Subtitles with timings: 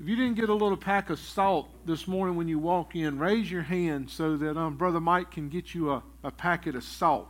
[0.00, 3.18] If you didn't get a little pack of salt this morning when you walk in,
[3.18, 6.84] raise your hand so that um, Brother Mike can get you a, a packet of
[6.84, 7.28] salt.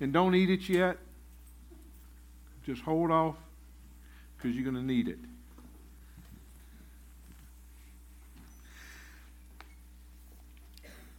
[0.00, 0.98] And don't eat it yet.
[2.66, 3.36] Just hold off
[4.36, 5.18] because you're going to need it.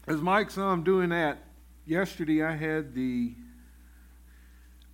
[0.08, 1.38] As Mike's um, doing that,
[1.86, 3.32] yesterday I had the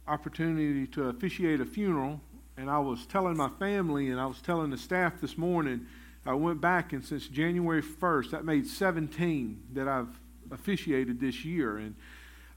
[0.08, 2.22] opportunity to officiate a funeral
[2.58, 5.86] and I was telling my family and I was telling the staff this morning,
[6.26, 10.20] I went back and since January 1st, that made 17 that I've
[10.52, 11.78] officiated this year.
[11.78, 11.96] And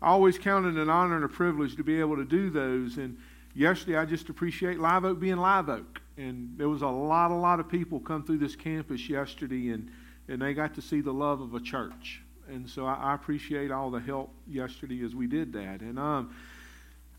[0.00, 2.96] I always counted an honor and a privilege to be able to do those.
[2.96, 3.18] And
[3.54, 6.00] yesterday, I just appreciate Live Oak being Live Oak.
[6.16, 9.90] And there was a lot, a lot of people come through this campus yesterday, and,
[10.28, 12.22] and they got to see the love of a church.
[12.48, 15.80] And so I, I appreciate all the help yesterday as we did that.
[15.80, 16.34] And um,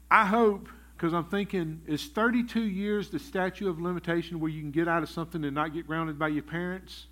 [0.09, 0.67] I hope
[0.99, 5.01] because I'm thinking, is 32 years the statute of limitation where you can get out
[5.01, 7.05] of something and not get grounded by your parents?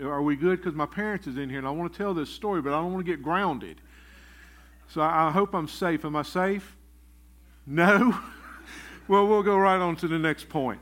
[0.00, 0.60] Are we good?
[0.60, 2.76] Because my parents is in here and I want to tell this story, but I
[2.80, 3.80] don't want to get grounded.
[4.86, 6.04] So I, hope I'm safe.
[6.04, 6.76] Am I safe?
[7.66, 8.16] No?
[9.08, 10.80] well, we'll go right on to the next point.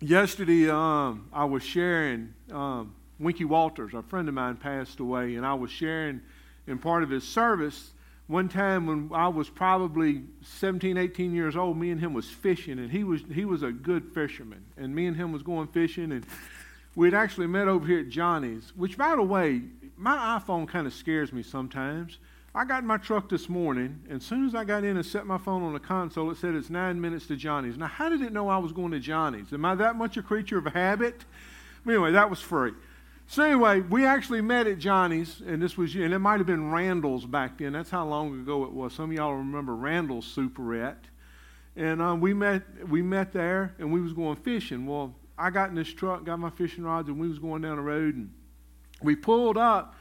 [0.00, 5.46] Yesterday, um, I was sharing, um, Winky Walters, a friend of mine, passed away, and
[5.46, 6.22] I was sharing
[6.66, 7.92] in part of his service
[8.28, 12.78] one time when I was probably 17, 18 years old, me and him was fishing,
[12.78, 16.12] and he was he was a good fisherman, and me and him was going fishing,
[16.12, 16.24] and
[16.94, 18.72] we'd actually met over here at Johnny's.
[18.76, 19.62] Which, by the way,
[19.96, 22.18] my iPhone kind of scares me sometimes.
[22.54, 25.06] I got in my truck this morning, and as soon as I got in and
[25.06, 27.78] set my phone on the console, it said it's nine minutes to Johnny's.
[27.78, 29.52] Now, how did it know I was going to Johnny's?
[29.52, 31.24] Am I that much a creature of habit?
[31.84, 32.72] But anyway, that was free.
[33.30, 36.72] So anyway, we actually met at Johnny's, and this was, and it might have been
[36.72, 37.74] Randall's back then.
[37.74, 38.94] That's how long ago it was.
[38.94, 41.04] Some of y'all remember Randall's Superette.
[41.76, 44.86] And um, we met, we met there, and we was going fishing.
[44.86, 47.76] Well, I got in this truck, got my fishing rods, and we was going down
[47.76, 48.32] the road, and
[49.02, 49.94] we pulled up.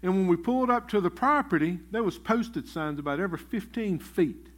[0.00, 3.98] And when we pulled up to the property, there was posted signs about every 15
[3.98, 4.50] feet.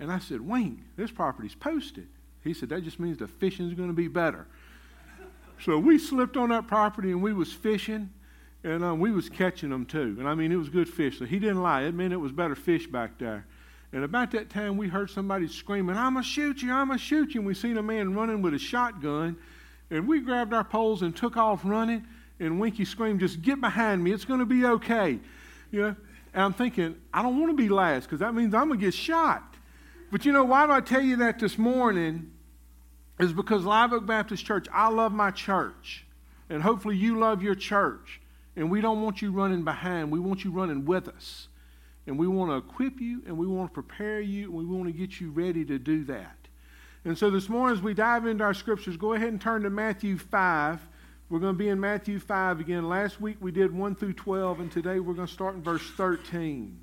[0.00, 2.08] And I said, Wayne, this property's posted.
[2.42, 4.46] He said, that just means the fishing's going to be better.
[5.64, 8.10] So we slipped on that property and we was fishing,
[8.64, 10.16] and um, we was catching them too.
[10.18, 11.18] And I mean, it was good fish.
[11.18, 11.82] So he didn't lie.
[11.82, 13.46] It meant it was better fish back there.
[13.92, 17.34] And about that time, we heard somebody screaming, I'm to shoot you, I'm to shoot
[17.34, 17.40] you.
[17.40, 19.36] And we seen a man running with a shotgun.
[19.90, 22.06] And we grabbed our poles and took off running.
[22.38, 24.12] And Winky screamed, just get behind me.
[24.12, 25.18] It's to be okay.
[25.70, 25.96] You know?
[26.34, 28.92] And I'm thinking, I don't want to be last because that means I'm to get
[28.92, 29.54] shot.
[30.10, 32.30] But you know, why do I tell you that this morning?
[33.18, 36.04] Is because Live Oak Baptist Church, I love my church.
[36.50, 38.20] And hopefully you love your church.
[38.56, 40.10] And we don't want you running behind.
[40.10, 41.48] We want you running with us.
[42.06, 44.86] And we want to equip you and we want to prepare you and we want
[44.86, 46.36] to get you ready to do that.
[47.04, 49.70] And so this morning, as we dive into our scriptures, go ahead and turn to
[49.70, 50.80] Matthew 5.
[51.28, 52.88] We're going to be in Matthew 5 again.
[52.88, 55.88] Last week we did 1 through 12, and today we're going to start in verse
[55.96, 56.78] 13.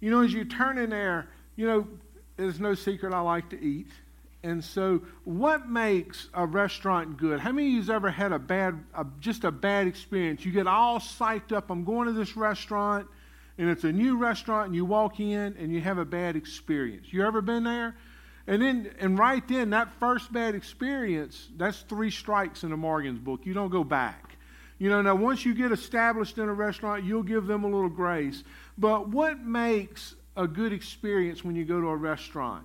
[0.00, 1.86] You know, as you turn in there, you know,
[2.36, 3.88] there's no secret I like to eat.
[4.42, 7.40] And so, what makes a restaurant good?
[7.40, 10.44] How many of you's ever had a bad, a, just a bad experience?
[10.44, 11.70] You get all psyched up.
[11.70, 13.06] I'm going to this restaurant,
[13.58, 17.12] and it's a new restaurant, and you walk in and you have a bad experience.
[17.12, 17.96] You ever been there?
[18.46, 23.18] And then, and right then, that first bad experience, that's three strikes in the Morgan's
[23.18, 23.44] book.
[23.44, 24.36] You don't go back.
[24.78, 27.90] You know, now once you get established in a restaurant, you'll give them a little
[27.90, 28.42] grace.
[28.78, 32.64] But what makes a good experience when you go to a restaurant?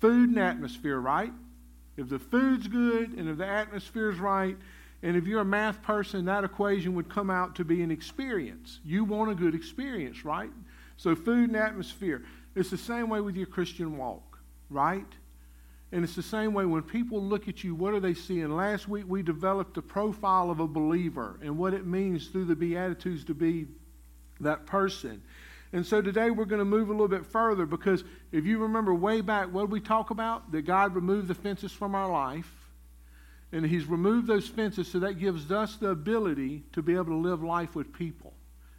[0.00, 1.32] Food and atmosphere, right?
[1.96, 4.56] If the food's good and if the atmosphere's right,
[5.02, 8.80] and if you're a math person, that equation would come out to be an experience.
[8.84, 10.50] You want a good experience, right?
[10.96, 12.24] So, food and atmosphere.
[12.56, 14.38] It's the same way with your Christian walk,
[14.68, 15.06] right?
[15.92, 18.50] And it's the same way when people look at you, what are they seeing?
[18.54, 22.56] Last week we developed the profile of a believer and what it means through the
[22.56, 23.66] Beatitudes to be
[24.40, 25.22] that person.
[25.72, 28.94] And so today we're going to move a little bit further because if you remember
[28.94, 30.50] way back, what did we talk about?
[30.52, 32.50] That God removed the fences from our life.
[33.52, 37.16] And He's removed those fences so that gives us the ability to be able to
[37.16, 38.34] live life with people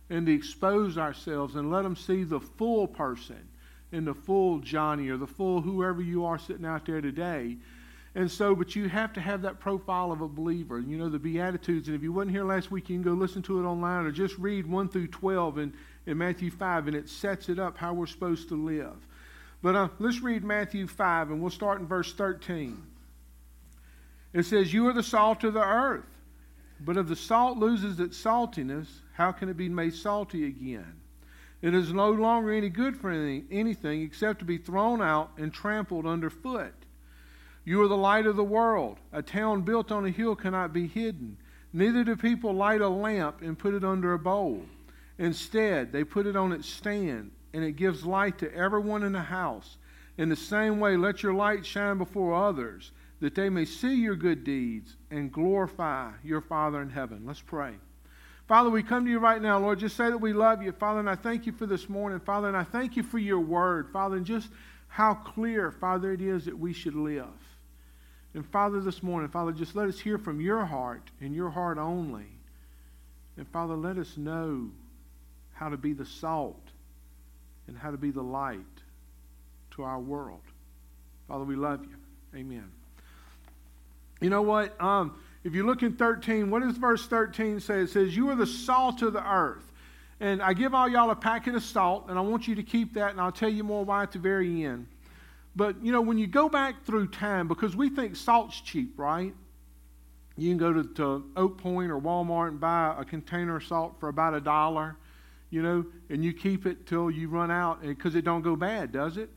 [0.09, 3.49] and to expose ourselves and let them see the full person
[3.91, 7.57] and the full Johnny or the full whoever you are sitting out there today.
[8.15, 10.79] And so, but you have to have that profile of a believer.
[10.79, 11.87] You know, the Beatitudes.
[11.87, 14.11] And if you wasn't here last week, you can go listen to it online or
[14.11, 15.73] just read 1 through 12 and
[16.05, 18.95] in Matthew 5, and it sets it up how we're supposed to live.
[19.61, 22.81] But uh, let's read Matthew 5, and we'll start in verse 13.
[24.33, 26.05] It says, You are the salt of the earth.
[26.81, 30.95] But if the salt loses its saltiness, how can it be made salty again?
[31.61, 35.53] It is no longer any good for any, anything except to be thrown out and
[35.53, 36.73] trampled underfoot.
[37.65, 38.97] You are the light of the world.
[39.11, 41.37] A town built on a hill cannot be hidden.
[41.73, 44.63] Neither do people light a lamp and put it under a bowl.
[45.19, 49.21] Instead, they put it on its stand, and it gives light to everyone in the
[49.21, 49.77] house.
[50.17, 54.15] In the same way, let your light shine before others, that they may see your
[54.15, 57.23] good deeds and glorify your Father in heaven.
[57.25, 57.73] Let's pray.
[58.47, 59.79] Father, we come to you right now, Lord.
[59.79, 62.47] Just say that we love you, Father, and I thank you for this morning, Father,
[62.47, 64.49] and I thank you for your word, Father, and just
[64.87, 67.27] how clear, Father, it is that we should live.
[68.33, 71.77] And Father, this morning, Father, just let us hear from your heart and your heart
[71.77, 72.27] only.
[73.37, 74.69] And Father, let us know
[75.59, 76.69] how to be the salt
[77.67, 78.59] and how to be the light
[79.71, 80.39] to our world.
[81.27, 82.39] Father, we love you.
[82.39, 82.71] Amen.
[84.21, 84.79] You know what?
[84.81, 87.81] Um, if you look in 13, what does verse 13 say?
[87.81, 89.69] It says, You are the salt of the earth.
[90.21, 92.93] And I give all y'all a packet of salt, and I want you to keep
[92.93, 94.87] that, and I'll tell you more why at the very end.
[95.55, 99.33] But, you know, when you go back through time, because we think salt's cheap, right?
[100.37, 103.95] You can go to, to Oak Point or Walmart and buy a container of salt
[103.99, 104.97] for about a dollar,
[105.49, 108.91] you know, and you keep it till you run out, because it don't go bad,
[108.91, 109.29] does it?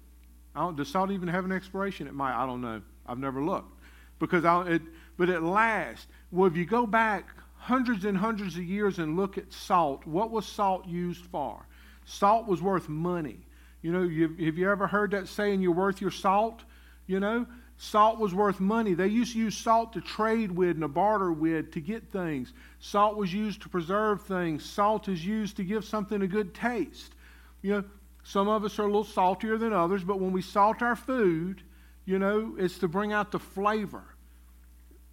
[0.55, 2.07] I don't, does salt even have an expiration?
[2.07, 2.35] It might.
[2.35, 2.83] I don't know.
[3.07, 3.81] I've never looked.
[4.19, 4.83] Because I, it,
[5.17, 9.39] but at last, well, if you go back hundreds and hundreds of years and look
[9.39, 11.67] at salt, what was salt used for?
[12.05, 13.47] Salt was worth money.
[13.81, 16.63] You know, have you ever heard that saying, you're worth your salt?
[17.07, 17.47] You know,
[17.83, 18.95] salt was worth money.
[18.95, 22.53] They used to use salt to trade with and to barter with to get things.
[22.79, 24.65] Salt was used to preserve things.
[24.65, 27.13] Salt is used to give something a good taste.
[27.61, 27.85] You know,
[28.23, 31.61] some of us are a little saltier than others, but when we salt our food,
[32.05, 34.05] you know, it's to bring out the flavor.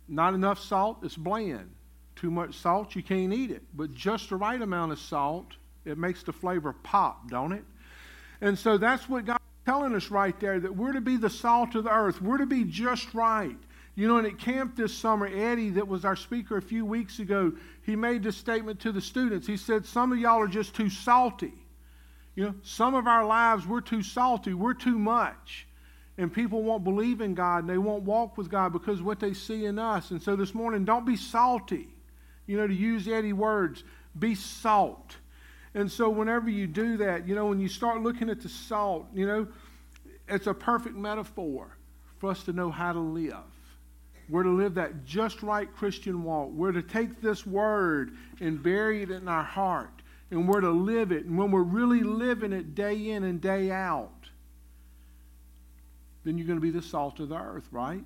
[0.08, 1.72] Not enough salt, it's bland.
[2.16, 3.64] Too much salt, you can't eat it.
[3.74, 5.56] But just the right amount of salt,
[5.86, 7.64] it makes the flavor pop, don't it?
[8.42, 9.40] And so that's what God's
[9.70, 12.20] telling us right there that we're to be the salt of the earth.
[12.24, 13.56] We're to be just right.
[13.94, 17.20] You know, and at camp this summer, Eddie, that was our speaker a few weeks
[17.20, 19.46] ago, he made this statement to the students.
[19.46, 21.54] He said, Some of y'all are just too salty.
[22.34, 25.68] You know, some of our lives, we're too salty, we're too much.
[26.18, 29.36] And people won't believe in God and they won't walk with God because what they
[29.36, 30.10] see in us.
[30.10, 31.90] And so this morning, don't be salty.
[32.48, 33.84] You know, to use Eddie words,
[34.18, 35.18] be salt.
[35.76, 39.06] And so whenever you do that, you know, when you start looking at the salt,
[39.14, 39.48] you know,
[40.28, 41.76] it's a perfect metaphor
[42.18, 43.36] for us to know how to live.
[44.30, 46.52] We're to live that just right Christian walk.
[46.52, 49.90] We're to take this word and bury it in our heart.
[50.32, 51.26] And we're to live it.
[51.26, 54.12] And when we're really living it day in and day out,
[56.24, 58.04] then you're going to be the salt of the earth, right?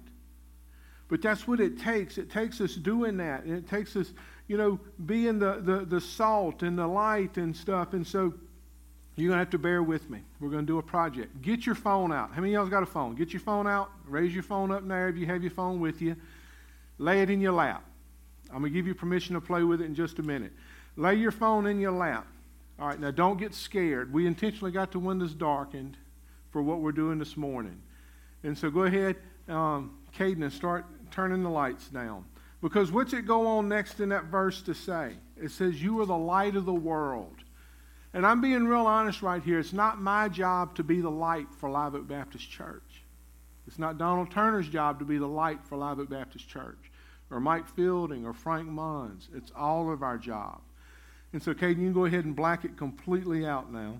[1.09, 2.17] But that's what it takes.
[2.17, 3.43] It takes us doing that.
[3.43, 4.13] And it takes us,
[4.47, 7.93] you know, being the, the, the salt and the light and stuff.
[7.93, 8.33] And so
[9.15, 10.19] you're going to have to bear with me.
[10.39, 11.41] We're going to do a project.
[11.41, 12.31] Get your phone out.
[12.33, 13.15] How many of y'all got a phone?
[13.15, 13.91] Get your phone out.
[14.07, 16.15] Raise your phone up now if you have your phone with you.
[16.97, 17.83] Lay it in your lap.
[18.49, 20.51] I'm going to give you permission to play with it in just a minute.
[20.95, 22.27] Lay your phone in your lap.
[22.79, 24.11] All right, now don't get scared.
[24.11, 25.97] We intentionally got the windows darkened
[26.51, 27.81] for what we're doing this morning.
[28.43, 29.15] And so go ahead,
[29.47, 32.25] um, Caden, and start turning the lights down.
[32.63, 35.17] Because what's it go on next in that verse to say?
[35.35, 37.35] It says, You are the light of the world.
[38.13, 39.59] And I'm being real honest right here.
[39.59, 43.03] It's not my job to be the light for Live Oak Baptist Church.
[43.67, 46.89] It's not Donald Turner's job to be the light for Live Oak Baptist Church,
[47.29, 49.27] or Mike Fielding, or Frank Munns.
[49.35, 50.61] It's all of our job.
[51.33, 53.99] And so, Caden, you can go ahead and black it completely out now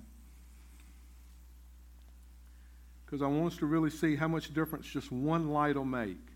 [3.06, 6.33] because I want us to really see how much difference just one light will make.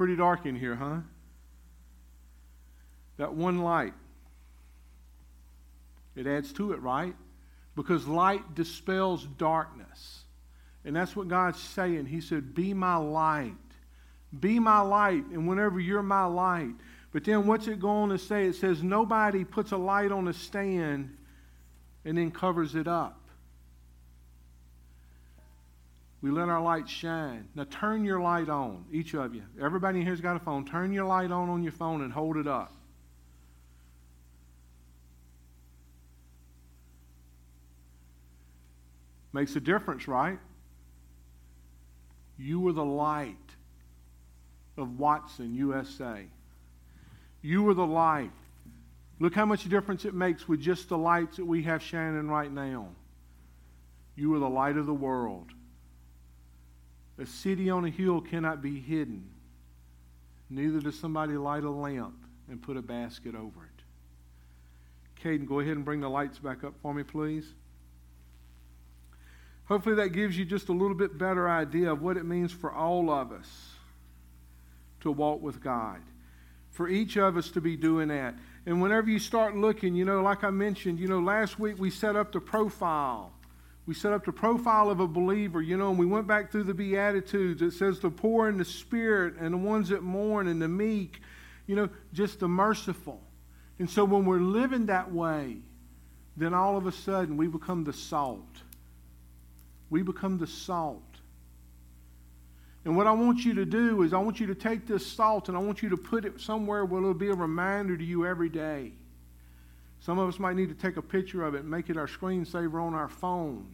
[0.00, 1.00] Pretty dark in here, huh?
[3.18, 3.92] That one light.
[6.16, 7.14] It adds to it, right?
[7.76, 10.20] Because light dispels darkness.
[10.86, 12.06] And that's what God's saying.
[12.06, 13.52] He said, Be my light.
[14.40, 15.26] Be my light.
[15.34, 16.72] And whenever you're my light.
[17.12, 18.46] But then what's it going to say?
[18.46, 21.14] It says, Nobody puts a light on a stand
[22.06, 23.19] and then covers it up.
[26.22, 27.48] We let our light shine.
[27.54, 29.42] Now turn your light on, each of you.
[29.60, 30.66] Everybody here's got a phone.
[30.66, 32.72] Turn your light on on your phone and hold it up.
[39.32, 40.38] Makes a difference, right?
[42.36, 43.36] You were the light
[44.76, 46.26] of Watson, USA.
[47.40, 48.32] You were the light.
[49.20, 52.50] Look how much difference it makes with just the lights that we have shining right
[52.50, 52.88] now.
[54.16, 55.46] You are the light of the world.
[57.20, 59.28] A city on a hill cannot be hidden.
[60.48, 62.16] Neither does somebody light a lamp
[62.48, 65.22] and put a basket over it.
[65.22, 67.46] Caden, go ahead and bring the lights back up for me, please.
[69.66, 72.72] Hopefully, that gives you just a little bit better idea of what it means for
[72.72, 73.68] all of us
[75.02, 76.00] to walk with God,
[76.70, 78.34] for each of us to be doing that.
[78.64, 81.90] And whenever you start looking, you know, like I mentioned, you know, last week we
[81.90, 83.32] set up the profile.
[83.86, 86.64] We set up the profile of a believer, you know, and we went back through
[86.64, 87.62] the Beatitudes.
[87.62, 91.20] It says the poor in the spirit and the ones that mourn and the meek,
[91.66, 93.20] you know, just the merciful.
[93.78, 95.56] And so when we're living that way,
[96.36, 98.62] then all of a sudden we become the salt.
[99.88, 101.02] We become the salt.
[102.84, 105.48] And what I want you to do is I want you to take this salt
[105.48, 108.26] and I want you to put it somewhere where it'll be a reminder to you
[108.26, 108.92] every day.
[110.00, 112.06] Some of us might need to take a picture of it and make it our
[112.06, 113.66] screensaver on our phone.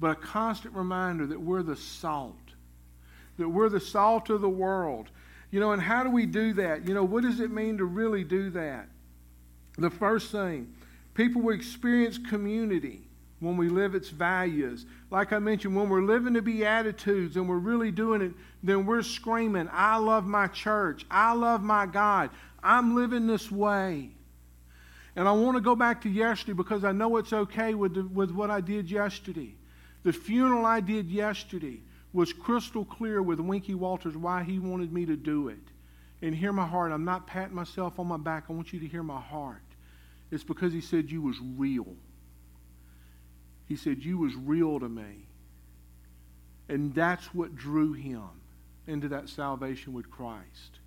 [0.00, 2.36] But a constant reminder that we're the salt,
[3.38, 5.10] that we're the salt of the world,
[5.50, 6.86] you know, and how do we do that?
[6.86, 8.88] You know, what does it mean to really do that?
[9.76, 10.72] The first thing,
[11.14, 13.02] people will experience community
[13.40, 14.86] when we live its values.
[15.10, 19.02] Like I mentioned, when we're living the Beatitudes and we're really doing it, then we're
[19.02, 21.06] screaming, I love my church.
[21.10, 22.30] I love my God.
[22.62, 24.10] I'm living this way.
[25.18, 28.04] And I want to go back to yesterday because I know it's okay with, the,
[28.04, 29.52] with what I did yesterday.
[30.04, 31.80] The funeral I did yesterday
[32.12, 35.58] was crystal clear with Winky Walters why he wanted me to do it.
[36.22, 36.92] And hear my heart.
[36.92, 38.44] I'm not patting myself on my back.
[38.48, 39.60] I want you to hear my heart.
[40.30, 41.96] It's because he said you was real.
[43.66, 45.26] He said you was real to me.
[46.68, 48.28] And that's what drew him
[48.86, 50.78] into that salvation with Christ.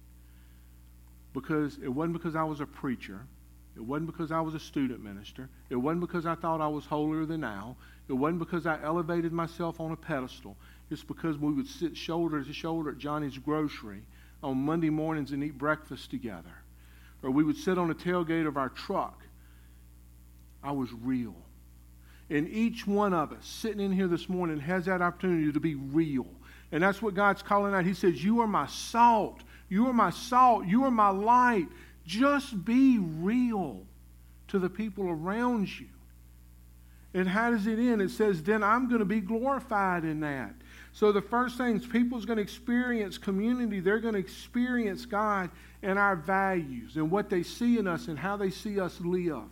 [1.34, 3.28] Because it wasn't because I was a preacher.
[3.76, 5.50] It wasn't because I was a student minister.
[5.70, 7.76] It wasn't because I thought I was holier than thou.
[8.10, 10.58] It wasn't because I elevated myself on a pedestal.
[10.90, 14.02] It's because we would sit shoulder to shoulder at Johnny's grocery
[14.44, 16.54] on Monday mornings and eat breakfast together.
[17.24, 19.24] Or we would sit on the tailgate of our truck.
[20.64, 21.36] I was real.
[22.30, 25.76] And each one of us sitting in here this morning has that opportunity to be
[25.76, 26.28] real.
[26.72, 27.86] And that's what God's calling out.
[27.86, 29.42] He says, You are my salt.
[29.70, 30.66] You are my salt.
[30.66, 31.68] You are my light.
[32.06, 33.82] Just be real
[34.48, 35.88] to the people around you.
[37.14, 38.02] And how does it end?
[38.02, 40.54] It says, Then I'm going to be glorified in that.
[40.94, 43.80] So the first thing is people's going to experience community.
[43.80, 45.50] They're going to experience God
[45.82, 49.44] and our values and what they see in us and how they see us live.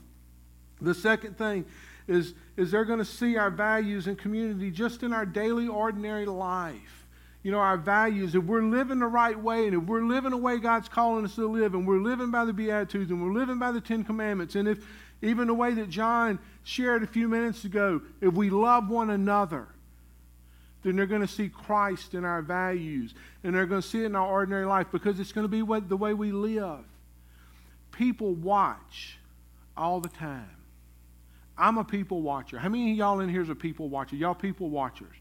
[0.82, 1.65] The second thing
[2.08, 6.25] is, is they're going to see our values and community just in our daily, ordinary
[6.25, 6.99] life.
[7.41, 10.38] You know, our values, if we're living the right way and if we're living the
[10.38, 13.58] way God's calling us to live and we're living by the Beatitudes and we're living
[13.58, 14.86] by the Ten Commandments and if
[15.22, 19.67] even the way that John shared a few minutes ago, if we love one another,
[20.84, 24.05] then they're going to see Christ in our values and they're going to see it
[24.05, 26.84] in our ordinary life because it's going to be what, the way we live.
[27.91, 29.17] People watch
[29.75, 30.50] all the time.
[31.58, 32.58] I'm a people watcher.
[32.58, 34.15] How many of y'all in here is a people watcher?
[34.15, 35.15] Y'all people watchers.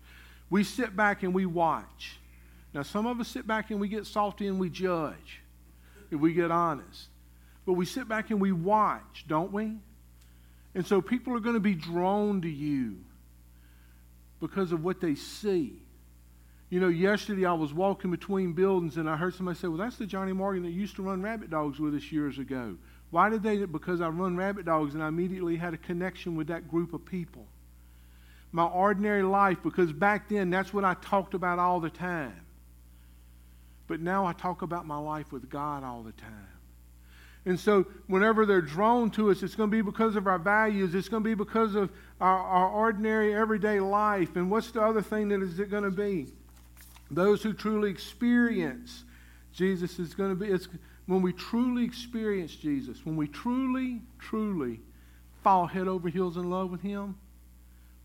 [0.51, 2.19] We sit back and we watch.
[2.75, 5.43] Now, some of us sit back and we get salty and we judge
[6.11, 7.09] if we get honest.
[7.67, 9.77] But we sit back and we watch, don't we?
[10.75, 12.99] And so people are going to be drawn to you
[14.41, 15.83] because of what they see.
[16.71, 19.97] You know, yesterday I was walking between buildings and I heard somebody say, Well, that's
[19.97, 22.77] the Johnny Morgan that used to run rabbit dogs with us years ago.
[23.11, 23.65] Why did they?
[23.65, 27.05] Because I run rabbit dogs and I immediately had a connection with that group of
[27.07, 27.47] people.
[28.51, 32.41] My ordinary life, because back then that's what I talked about all the time.
[33.87, 36.49] But now I talk about my life with God all the time.
[37.45, 40.95] And so, whenever they're drawn to us, it's going to be because of our values.
[40.95, 41.91] It's going to be because of
[42.21, 44.37] our, our ordinary, everyday life.
[44.37, 46.27] And what's the other thing that is it going to be?
[47.11, 49.05] Those who truly experience
[49.53, 50.69] Jesus is going to be, it's
[51.07, 54.81] when we truly experience Jesus, when we truly, truly
[55.43, 57.17] fall head over heels in love with Him,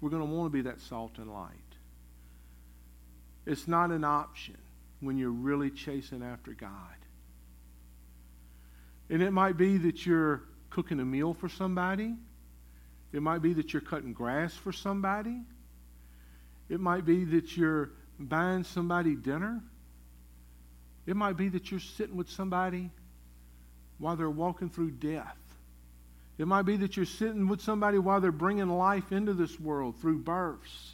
[0.04, 1.50] we're going to want to be that salt and light.
[3.46, 4.58] It's not an option
[5.00, 6.70] when you're really chasing after God.
[9.10, 12.16] And it might be that you're cooking a meal for somebody.
[13.14, 15.40] It might be that you're cutting grass for somebody.
[16.68, 19.64] It might be that you're buying somebody dinner.
[21.06, 22.92] It might be that you're sitting with somebody
[24.00, 25.38] while they're walking through death.
[26.38, 29.96] It might be that you're sitting with somebody while they're bringing life into this world
[30.02, 30.94] through births.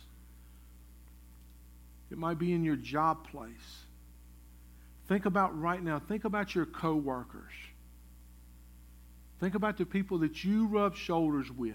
[2.11, 3.83] It might be in your job place.
[5.07, 7.53] Think about right now, think about your coworkers.
[9.39, 11.73] Think about the people that you rub shoulders with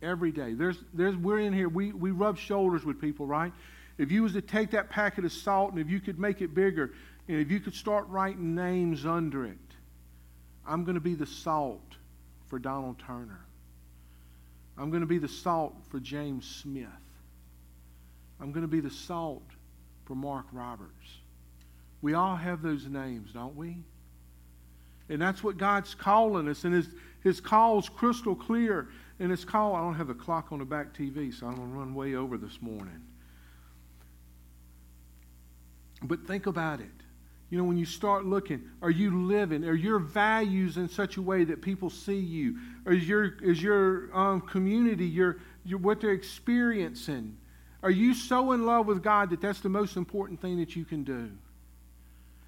[0.00, 0.54] every day.
[0.54, 3.52] There's, there's, we're in here, we, we rub shoulders with people, right?
[3.98, 6.54] If you was to take that packet of salt and if you could make it
[6.54, 6.92] bigger,
[7.28, 9.58] and if you could start writing names under it,
[10.66, 11.82] I'm going to be the salt
[12.52, 13.46] for Donald Turner.
[14.76, 16.86] I'm going to be the salt for James Smith.
[18.38, 19.46] I'm going to be the salt
[20.04, 21.20] for Mark Roberts.
[22.02, 23.78] We all have those names, don't we?
[25.08, 26.64] And that's what God's calling us.
[26.64, 26.88] And his,
[27.22, 28.88] his call's crystal clear.
[29.18, 31.72] And his call, I don't have the clock on the back TV, so I'm going
[31.72, 33.00] to run way over this morning.
[36.02, 37.01] But think about it.
[37.52, 39.66] You know, when you start looking, are you living?
[39.66, 42.56] Are your values in such a way that people see you?
[42.86, 47.36] Or is your, is your um, community, your, your, what they're experiencing?
[47.82, 50.86] Are you so in love with God that that's the most important thing that you
[50.86, 51.30] can do?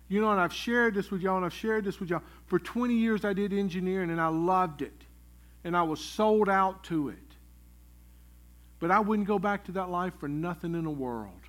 [0.08, 2.23] You know, and I've shared this with y'all, and I've shared this with y'all.
[2.46, 5.02] For 20 years, I did engineering, and I loved it.
[5.64, 7.18] And I was sold out to it.
[8.80, 11.44] But I wouldn't go back to that life for nothing in the world.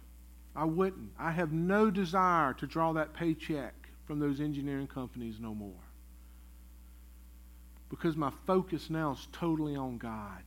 [0.56, 1.12] I wouldn't.
[1.20, 3.74] I have no desire to draw that paycheck
[4.06, 5.74] from those engineering companies no more.
[7.90, 10.44] Because my focus now is totally on God.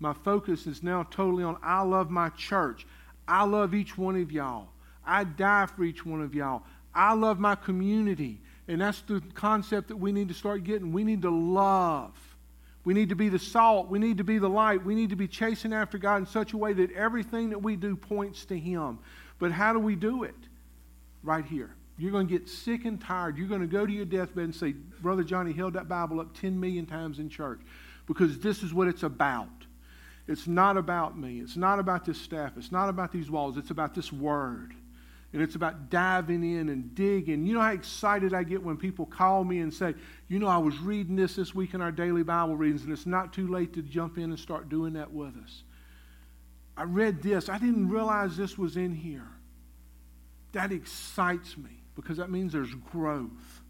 [0.00, 2.86] My focus is now totally on I love my church.
[3.26, 4.68] I love each one of y'all.
[5.04, 6.62] I die for each one of y'all.
[6.94, 8.40] I love my community.
[8.68, 10.92] And that's the concept that we need to start getting.
[10.92, 12.12] We need to love.
[12.84, 13.88] We need to be the salt.
[13.88, 14.84] We need to be the light.
[14.84, 17.76] We need to be chasing after God in such a way that everything that we
[17.76, 18.98] do points to Him.
[19.38, 20.34] But how do we do it?
[21.22, 21.74] Right here.
[21.98, 23.36] You're going to get sick and tired.
[23.36, 26.32] You're going to go to your deathbed and say, Brother Johnny held that Bible up
[26.38, 27.60] 10 million times in church
[28.06, 29.48] because this is what it's about.
[30.28, 31.40] It's not about me.
[31.40, 32.52] It's not about this staff.
[32.56, 33.56] It's not about these walls.
[33.56, 34.74] It's about this word.
[35.32, 37.46] And it's about diving in and digging.
[37.46, 39.94] You know how excited I get when people call me and say,
[40.28, 43.06] You know, I was reading this this week in our daily Bible readings, and it's
[43.06, 45.64] not too late to jump in and start doing that with us.
[46.78, 47.48] I read this.
[47.48, 49.26] I didn't realize this was in here.
[50.52, 53.62] That excites me because that means there's growth.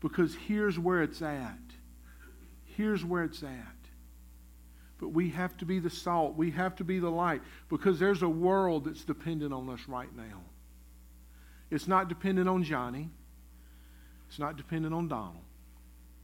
[0.00, 1.58] Because here's where it's at.
[2.64, 3.76] Here's where it's at.
[4.98, 6.36] But we have to be the salt.
[6.36, 10.14] We have to be the light because there's a world that's dependent on us right
[10.16, 10.40] now.
[11.70, 13.10] It's not dependent on Johnny.
[14.30, 15.44] It's not dependent on Donald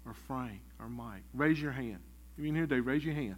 [0.06, 1.24] or Frank or Mike.
[1.34, 1.98] Raise your hand.
[2.32, 3.36] If you're in here today, raise your hand.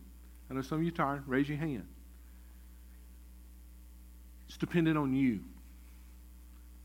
[0.48, 1.24] I know some of you tired.
[1.26, 1.86] Raise your hand.
[4.48, 5.40] It's dependent on you.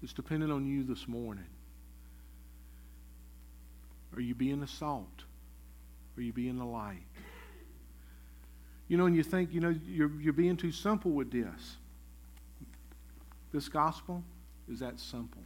[0.02, 1.46] It's dependent on you this morning.
[4.16, 5.24] Are you being the salt?
[6.18, 7.08] Are you being the light?
[8.88, 11.78] You know, and you think, you know, you're, you're being too simple with this.
[13.54, 14.24] This gospel
[14.72, 15.42] is that simple.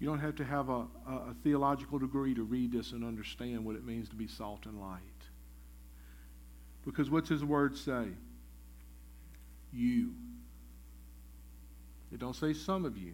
[0.00, 3.64] You don't have to have a, a, a theological degree to read this and understand
[3.64, 4.98] what it means to be salt and light.
[6.84, 8.08] Because what's his word say?
[9.72, 10.12] You.
[12.12, 13.12] It don't say some of you.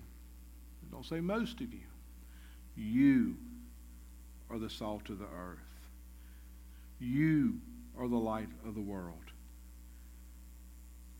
[0.83, 1.81] It don't say most of you.
[2.77, 3.37] You
[4.51, 5.59] are the salt of the earth.
[6.99, 7.61] You
[7.99, 9.15] are the light of the world.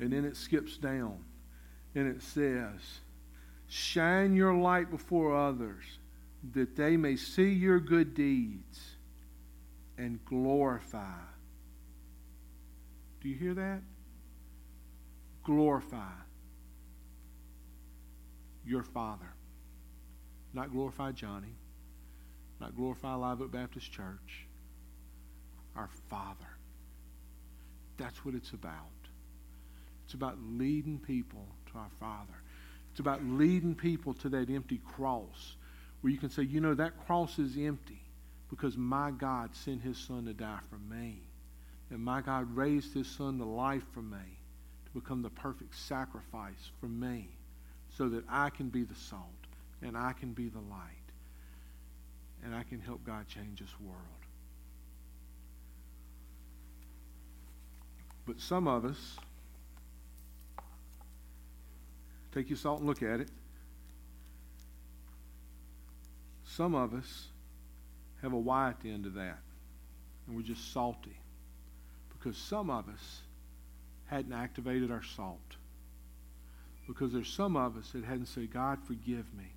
[0.01, 1.19] And then it skips down
[1.95, 3.01] and it says,
[3.69, 5.85] Shine your light before others
[6.55, 8.97] that they may see your good deeds
[9.99, 11.21] and glorify.
[13.21, 13.83] Do you hear that?
[15.49, 16.13] Glorify
[18.67, 19.33] your Father.
[20.53, 21.57] Not glorify Johnny,
[22.61, 24.47] not glorify Live Oak Baptist Church.
[25.75, 26.51] Our Father.
[27.97, 28.75] That's what it's about.
[30.05, 32.35] It's about leading people to our Father.
[32.91, 35.57] It's about leading people to that empty cross
[36.01, 38.03] where you can say, you know, that cross is empty
[38.51, 41.23] because my God sent his Son to die for me.
[41.91, 44.38] And my God raised his Son to life for me
[45.01, 47.29] become the perfect sacrifice for me
[47.97, 49.23] so that I can be the salt
[49.83, 50.99] and I can be the light
[52.45, 53.99] and I can help God change this world.
[58.27, 59.17] But some of us
[62.33, 63.29] take your salt and look at it.
[66.45, 67.29] Some of us
[68.21, 69.39] have a at the end of that,
[70.27, 71.17] and we're just salty.
[72.11, 73.21] Because some of us
[74.09, 75.57] hadn't activated our salt.
[76.87, 79.53] Because there's some of us that hadn't said, God, forgive me.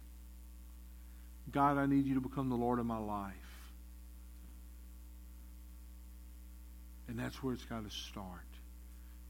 [1.51, 3.33] God, I need you to become the Lord of my life.
[7.07, 8.45] And that's where it's got to start.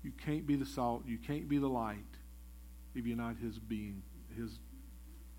[0.03, 1.97] You can't be the salt, you can't be the light
[2.95, 4.01] if you're not his being,
[4.35, 4.59] his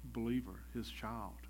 [0.05, 1.35] believer, his child.